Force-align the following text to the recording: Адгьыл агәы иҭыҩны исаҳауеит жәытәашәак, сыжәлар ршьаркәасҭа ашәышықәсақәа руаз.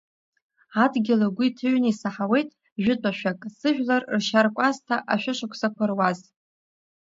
Адгьыл 0.83 1.21
агәы 1.27 1.43
иҭыҩны 1.47 1.87
исаҳауеит 1.89 2.49
жәытәашәак, 2.83 3.39
сыжәлар 3.57 4.03
ршьаркәасҭа 4.15 4.95
ашәышықәсақәа 5.13 5.85
руаз. 5.89 6.19